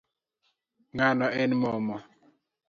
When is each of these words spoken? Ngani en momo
Ngani 0.93 1.27
en 1.41 1.51
momo 1.61 1.95